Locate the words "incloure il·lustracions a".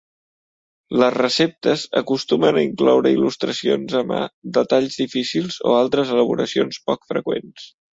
2.69-4.03